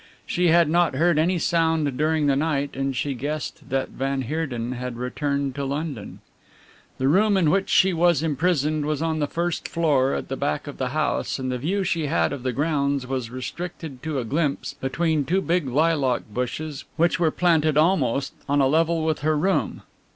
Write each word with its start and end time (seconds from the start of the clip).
She 0.25 0.47
had 0.47 0.67
not 0.67 0.95
heard 0.95 1.19
any 1.19 1.37
sound 1.37 1.95
during 1.95 2.25
the 2.25 2.35
night 2.35 2.71
and 2.75 2.95
she 2.95 3.13
guessed 3.13 3.69
that 3.69 3.89
van 3.89 4.23
Heerden 4.23 4.71
had 4.71 4.97
returned 4.97 5.53
to 5.53 5.63
London. 5.63 6.21
The 6.97 7.07
room 7.07 7.37
in 7.37 7.51
which 7.51 7.69
she 7.69 7.93
was 7.93 8.23
imprisoned 8.23 8.87
was 8.87 9.03
on 9.03 9.19
the 9.19 9.27
first 9.27 9.67
floor 9.67 10.15
at 10.15 10.27
the 10.27 10.35
back 10.35 10.65
of 10.65 10.77
the 10.79 10.87
house 10.89 11.37
and 11.37 11.51
the 11.51 11.59
view 11.59 11.83
she 11.83 12.07
had 12.07 12.33
of 12.33 12.41
the 12.41 12.51
grounds 12.51 13.05
was 13.05 13.29
restricted 13.29 14.01
to 14.01 14.17
a 14.17 14.25
glimpse 14.25 14.73
between 14.73 15.23
two 15.23 15.39
big 15.39 15.67
lilac 15.67 16.23
bushes 16.33 16.83
which 16.97 17.19
were 17.19 17.29
planted 17.29 17.77
almost 17.77 18.33
on 18.49 18.59
a 18.59 18.65
level 18.67 19.05
with 19.05 19.19
her 19.19 19.37
room. 19.37 19.83